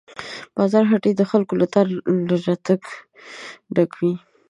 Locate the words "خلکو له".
1.31-1.67